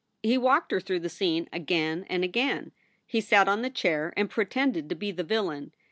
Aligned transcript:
He 0.23 0.35
V_> 0.35 0.41
walked 0.41 0.71
her 0.71 0.79
through 0.79 1.01
the 1.01 1.09
scene 1.09 1.47
again 1.53 2.07
and 2.09 2.23
again. 2.23 2.71
He 3.05 3.21
sat 3.21 3.47
on 3.47 3.61
the 3.61 3.69
chair 3.69 4.13
and 4.17 4.31
pretended 4.31 4.89
to 4.89 4.95
be 4.95 5.11
the 5.11 5.23
villain. 5.23 5.75